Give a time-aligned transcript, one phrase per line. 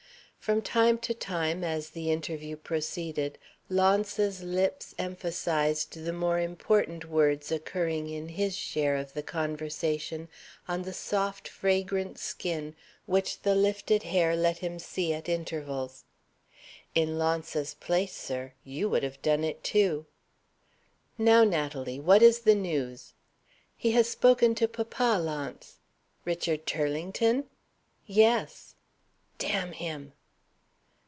[0.41, 3.37] From time to time, as the interview proceeded,
[3.69, 10.29] Launce's lips emphasized the more important words occurring in his share of the conversation
[10.67, 12.75] on the soft, fragrant skin
[13.05, 16.05] which the lifted hair let him see at intervals.
[16.95, 20.07] In Launce's place, sir, you would have done it too.
[21.19, 23.13] "Now, Natalie, what is the news?"
[23.77, 25.77] "He has spoken to papa, Launce."
[26.25, 27.43] "Richard Turlington?"
[28.07, 28.73] "Yes."
[29.37, 30.13] "D n him!"